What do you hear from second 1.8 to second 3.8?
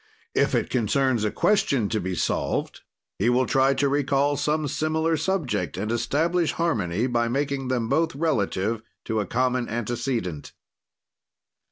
to be solved, he will try